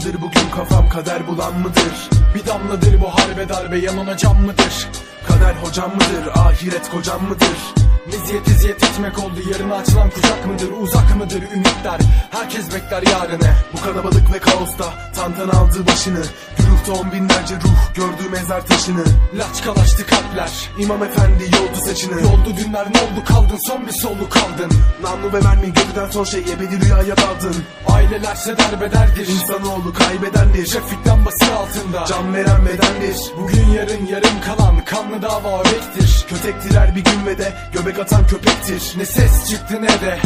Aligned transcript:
mıdır 0.00 0.20
bugün 0.20 0.50
kafam 0.56 0.88
kader 0.88 1.26
bulan 1.26 1.58
mıdır? 1.58 2.10
Bir 2.34 2.46
damladır 2.46 3.00
bu 3.00 3.08
harbe 3.08 3.48
darbe 3.48 3.78
yanına 3.78 4.16
can 4.16 4.40
mıdır? 4.40 4.88
Kader 5.28 5.54
hocam 5.54 5.90
mıdır 5.94 6.26
ahiret 6.34 6.90
kocam 6.90 7.22
mıdır? 7.28 7.74
Meziyet 8.06 8.48
eziyet 8.48 8.84
etmek 8.84 9.18
oldu 9.18 9.40
yarına 9.52 9.74
açılan 9.74 10.10
kucak 10.10 10.46
mıdır 10.46 10.68
uzak 10.80 11.16
mıdır? 11.16 11.42
Ümitler 11.42 12.00
Herkes 12.30 12.74
bekler 12.74 13.02
yarını. 13.02 13.54
Bu 13.72 13.80
kalabalık 13.80 14.34
ve 14.34 14.38
kaosta 14.38 14.84
tantan 15.14 15.48
aldı 15.48 15.86
başını 15.86 16.22
Güruhta 16.86 17.02
on 17.02 17.12
binlerce 17.12 17.54
ruh 17.54 17.94
gördü 17.94 18.30
mezar 18.32 18.66
taşını. 18.66 19.04
Laçkalaştı 19.34 20.06
kalpler 20.06 20.70
İmam 20.78 21.02
efendi 21.02 21.44
yoldu 21.44 21.84
saçını. 21.86 22.20
Yoldu 22.20 22.56
dünler 22.56 22.86
ne 22.94 23.00
oldu 23.00 23.24
kaldın? 23.28 23.58
Son 23.66 23.86
bir 23.86 23.92
solu 23.92 24.28
kaldın. 24.28 24.72
Namlu 25.02 25.32
ve 25.32 25.40
mermi 25.40 25.72
gördüden 25.72 26.10
son 26.10 26.24
şey 26.24 26.40
ebedi 26.40 26.84
rüyaya 26.84 27.16
daldın. 27.16 27.56
Ailelerse 27.88 28.58
derbederdir 28.58 29.28
İnsanoğlu 29.28 29.92
kaybedendir. 29.92 30.66
Trafik 30.66 31.06
lambası 31.06 31.54
altında. 31.54 32.04
Can 32.06 32.34
veren 32.34 32.66
bedendir. 32.66 33.16
Bugün 33.38 33.66
yarın 33.76 34.06
yarım 34.06 34.40
kalan 34.46 34.84
kanlı 34.84 35.22
dava 35.22 35.60
öbektir 35.60 36.26
Kötektir 36.28 36.74
her 36.74 36.96
bir 36.96 37.04
gün 37.04 37.26
ve 37.26 37.38
de 37.38 37.52
göbek 37.72 37.98
atan 37.98 38.26
köpektir. 38.26 38.94
Ne 38.96 39.04
ses 39.04 39.50
çıktı 39.50 39.82
ne 39.82 39.88
de 39.88 40.18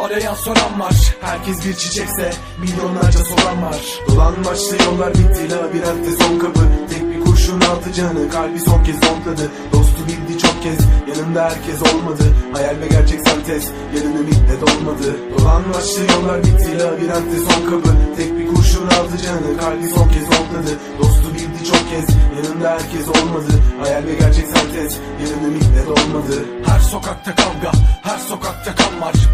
Arayan 0.00 0.34
soran 0.34 0.80
var. 0.80 0.94
Herkes 1.20 1.66
bir 1.66 1.74
çiçekse 1.74 2.32
milyonlarca 2.60 3.18
soran 3.18 3.62
var. 3.62 3.80
Dolan 4.08 4.34
başlı 4.44 4.76
yollar 4.84 5.14
bitti. 5.14 5.50
Labirentte 5.50 6.10
son 6.24 6.38
kapı. 6.38 6.60
Tek 6.90 7.10
bir 7.10 7.20
kurşun 7.24 7.60
altı 7.60 7.92
canı. 7.92 8.30
Kalbi 8.30 8.60
son 8.60 8.84
kez 8.84 8.94
zonkladı 8.94 9.50
Dostu 9.72 10.00
bildi 10.08 10.38
çok 10.38 10.62
kez. 10.62 10.78
Yanında 11.08 11.42
herkes 11.44 11.94
olmadı. 11.94 12.22
Hayal 12.52 12.80
ve 12.80 12.88
gerçek 12.88 13.20
sentez 13.28 13.70
yarın 13.96 14.16
ümitle 14.16 14.60
dolmadı. 14.60 15.16
Dolan 15.38 15.62
başlı 15.74 16.00
yollar 16.12 16.44
bitti. 16.44 16.78
Labirentte 16.78 17.38
son 17.38 17.70
kapı. 17.70 17.90
Tek 18.16 18.38
bir 18.38 18.46
kurşun 18.54 18.86
altı 18.86 19.16
canı. 19.24 19.58
Kalbi 19.60 19.88
son 19.88 20.08
kez 20.08 20.22
zonkladı 20.22 20.72
Dostu 20.98 21.34
bildi 21.34 21.64
çok 21.70 21.90
kez. 21.90 22.06
Yanında 22.36 22.70
herkes 22.70 23.08
olmadı. 23.08 23.52
Hayal 23.80 24.04
ve 24.06 24.14
gerçek 24.14 24.46
sentez 24.46 24.98
yarın 25.22 25.44
ümitle 25.44 25.86
dolmadı. 25.86 26.44
Her 26.66 26.80
sokakta 26.80 27.34
kavga 27.34 27.72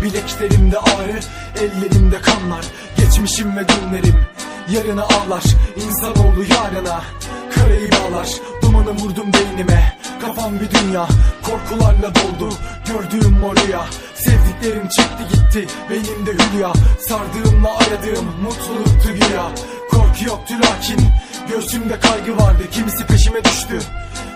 Bileklerimde 0.03 0.78
ağrı 0.78 1.20
ellerimde 1.61 2.20
kanlar. 2.20 2.64
Geçmişim 2.97 3.56
ve 3.56 3.67
dünlerim 3.69 4.17
yarına 4.70 5.03
ağlar. 5.03 5.42
İnsanoğlu 5.77 6.42
yarına 6.42 7.03
karayı 7.55 7.91
bağlar. 7.92 8.28
Dumanı 8.62 8.91
vurdum 8.91 9.33
beynime 9.33 9.98
Kafam 10.20 10.53
bir 10.61 10.70
dünya. 10.70 11.09
Korkularla 11.42 12.12
doldu 12.14 12.55
Gördüğüm 12.86 13.44
o 13.44 13.56
rüya 13.56 13.84
Sevdiklerim 14.14 14.89
çekti 14.89 15.25
gitti 15.33 15.67
Beynimde 15.91 16.31
hülya. 16.33 16.72
Sardığımla 17.09 17.77
aradığım 17.77 18.27
mutluluktu 18.42 19.09
güya. 19.12 19.50
Korku 19.91 20.25
yoktu 20.27 20.55
lakin 20.55 21.00
Göğsümde 21.50 22.00
kaygı 22.00 22.37
vardı. 22.37 22.62
Kimisi 22.70 23.06
peşime 23.06 23.44
düştü 23.44 23.78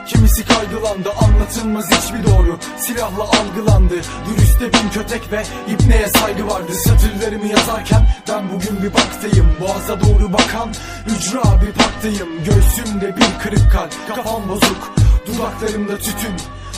Kimisi 0.06 0.44
kaygılandı 0.44 1.10
anlatılmaz 1.46 1.90
hiçbir 1.90 2.30
doğru. 2.30 2.58
Silahla 2.78 3.22
algılandı. 3.22 3.94
Dürüste 4.26 4.72
bin 4.72 4.90
kötek 4.90 5.32
ve 5.32 5.42
ipneye 5.68 6.08
saygı 6.08 6.46
vardı. 6.46 6.72
Satırlarımı 6.74 7.46
yazarken 7.46 8.08
ben 8.28 8.44
bugün 8.52 8.82
bir 8.82 8.94
baktayım. 8.94 9.46
Boğaza 9.60 10.00
doğru 10.00 10.32
bakan 10.32 10.68
ücra 11.16 11.42
bir 11.62 11.72
parktayım 11.72 12.28
Göğsümde 12.44 13.16
bir 13.16 13.42
kırık 13.42 13.72
kalp 13.72 13.92
kafam 14.08 14.48
bozuk. 14.48 14.94
Dudaklarımda 15.26 15.98
tütün 15.98 16.34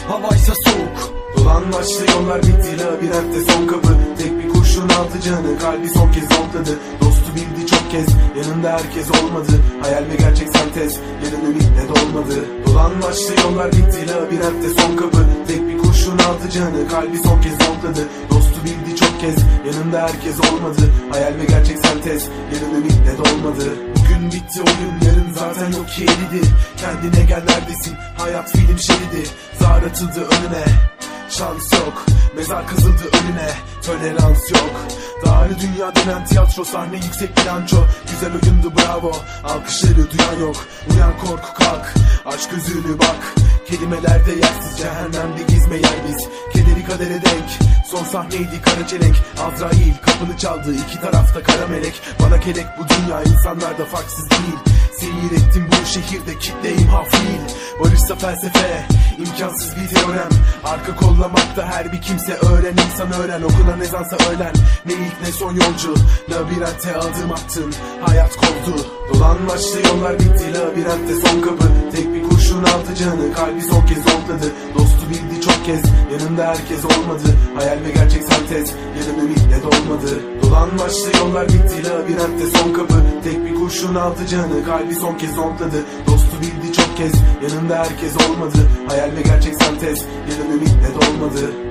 havaysa 0.09 0.53
soğuk. 0.65 1.13
Dolan 1.37 1.73
başlı 1.73 2.11
yollar 2.11 2.43
bitti. 2.43 2.79
Labirentte 2.79 3.53
son 3.53 3.67
kapı. 3.67 3.97
Tek 4.19 4.39
bir 4.39 4.49
kurşun 4.49 4.89
altı 4.89 5.21
canı. 5.21 5.59
Kalbi 5.59 5.89
son 5.89 6.13
kez 6.13 6.25
zonkladı 6.25 6.79
Dostu 7.01 7.35
bildi 7.35 7.67
çok 7.67 7.78
kez 7.91 8.09
yanında 8.39 8.71
herkes 8.73 9.11
olmadı. 9.11 9.53
Hayal 9.83 10.05
ve 10.11 10.17
gerçek 10.19 10.49
sentez 10.49 10.99
yarın 11.25 11.45
ümitle 11.47 11.89
dolmadı. 11.89 12.45
Dolan 12.67 13.03
başlı 13.03 13.35
yollar 13.45 13.73
bitti 13.73 14.09
labirentte 14.09 14.69
son 14.81 14.97
kapı. 14.97 15.19
Tek 15.49 15.69
bir 15.69 15.79
kurşun 15.79 16.19
altı 16.19 16.51
canı 16.51 16.89
kalbi 16.89 17.19
son 17.19 17.41
kez 17.41 17.53
zonkladı 17.53 18.09
Dostu 18.31 18.65
bildi 18.65 18.97
çok 18.97 19.21
kez 19.21 19.37
yanında 19.67 20.03
herkes 20.03 20.41
olmadı. 20.41 20.83
Hayal 21.11 21.35
ve 21.39 21.45
gerçek 21.49 21.79
sentez 21.79 22.29
yarın 22.55 22.75
ümitle 22.75 23.19
dolmadı. 23.19 23.65
Bugün 23.97 24.27
bitti 24.33 24.61
oyun 24.61 24.95
yarın 25.07 25.33
zaten 25.35 25.73
yok 25.79 25.89
ki 25.89 26.03
eridi 26.05 26.47
Kendine 26.77 27.25
gel 27.25 27.43
neredesin? 27.49 27.95
Hayat 28.19 28.51
film 28.53 28.79
şeridi 28.79 29.29
Zar 29.61 29.83
atıldı 29.83 30.21
önüne 30.21 30.65
Şans 31.29 31.73
yok 31.73 32.07
Mezar 32.37 32.67
kazıldı 32.67 33.03
önüne 33.13 33.51
Tolerans 33.87 34.51
yok. 34.51 34.87
Dağrı 35.27 35.61
dünya 35.61 35.95
denen 35.97 36.25
tiyatro 36.25 36.65
sahne 36.65 36.97
yüksek 36.97 37.37
bilanço. 37.37 37.77
Güzel 38.11 38.33
oyundu 38.33 38.73
bravo 38.77 39.13
Alkışları 39.45 40.11
duyan 40.11 40.41
yok. 40.41 40.57
Uyan 40.95 41.19
korku 41.19 41.55
kalk 41.55 41.95
Aç 42.27 42.49
gözünü 42.49 42.99
bak. 42.99 43.35
Kelimelerde 43.67 44.33
yersiz 44.33 44.79
cehennemde 44.79 45.43
gizme 45.49 45.77
yer 45.77 45.99
biz. 46.09 46.29
Kederi 46.53 46.85
kadere 46.85 47.23
denk 47.23 47.51
Son 47.91 48.05
sahneydi 48.05 48.63
kara 48.63 48.87
çelenk. 48.87 49.17
Azrail 49.47 49.95
kapını 50.07 50.37
çaldı 50.39 50.75
iki 50.75 51.01
tarafta 51.01 51.43
kara 51.43 51.67
melek. 51.67 52.01
Bana 52.23 52.41
kelek 52.41 52.67
bu 52.79 52.83
dünya 52.89 53.23
insanlarda 53.23 53.85
farksız 53.85 54.31
değil. 54.31 54.59
Seyir 54.99 55.33
ettim 55.43 55.69
bu 55.71 55.87
şehirde 55.87 56.39
kitleyim 56.39 56.89
hafil 56.89 57.41
Barışsa 57.81 58.15
felsefe 58.15 58.87
imkansız 59.19 59.77
bir 59.77 59.95
teorem 59.95 60.29
Arka 60.65 60.97
kollamakta 60.97 61.67
her 61.67 61.93
bir 61.93 62.01
kimse 62.01 62.33
öğren 62.33 62.77
insan 62.87 63.13
öğren 63.13 63.43
Okunan 63.43 63.81
ezansa 63.81 64.17
öğlen 64.17 64.53
Ne 64.87 64.93
ilk 64.93 65.21
ne 65.23 65.33
son 65.33 65.51
yolcu 65.51 65.95
Labirente 66.31 66.97
adım 66.97 67.33
attın 67.33 67.73
hayat 68.01 68.37
kovdu. 68.37 68.87
Dolan 69.15 69.49
başlı 69.49 69.79
yollar 69.89 70.19
bitti 70.19 70.55
labirentte 70.55 71.15
son 71.15 71.41
kapı. 71.41 71.65
Tek 71.93 72.15
bir 72.15 72.23
kurşun 72.23 72.65
altı 72.65 72.95
canı 72.95 73.33
kalbi 73.33 73.63
son 73.63 73.87
kez 73.87 73.99
zonkladı 73.99 74.53
Dostu 74.75 75.11
bildi 75.11 75.41
çok 75.41 75.65
kez 75.65 75.83
yanında 76.13 76.47
herkes 76.47 76.85
olmadı. 76.85 77.37
Hayal 77.55 77.85
ve 77.85 77.91
gerçek 77.91 78.23
sentez 78.23 78.73
yarın 78.99 79.19
ümitle 79.19 79.63
dolmadı 79.63 80.38
Dolan 80.49 80.79
başlı 80.79 81.19
yollar 81.19 81.49
bitti 81.49 81.85
labirentte 81.85 82.47
son 82.47 82.73
kapı. 82.73 82.95
Tek 83.25 83.45
bir 83.45 83.55
kurşun 83.55 83.95
altı 83.95 84.27
canı 84.27 84.65
kalbi 84.65 84.95
son 84.95 85.19
kez 85.19 85.35
zonkladı 85.35 85.85
Dostu 86.07 86.41
bildi 86.41 86.73
çok 86.73 86.97
kez 86.97 87.13
yanında 87.43 87.77
herkes 87.77 88.13
olmadı. 88.29 88.59
Hayal 88.89 89.17
ve 89.17 89.23
gerçek 89.23 89.55
sentez 89.55 90.05
yarın 90.31 90.53
ümitle 90.53 90.89
dolmadı 90.95 91.69